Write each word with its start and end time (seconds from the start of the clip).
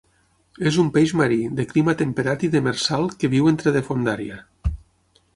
És 0.69 0.77
un 0.83 0.87
peix 0.93 1.11
marí, 1.19 1.35
de 1.59 1.65
clima 1.73 1.93
temperat 1.99 2.45
i 2.47 2.49
demersal 2.55 3.05
que 3.19 3.31
viu 3.35 3.51
entre 3.53 3.75
de 3.77 3.83
fondària. 3.91 4.39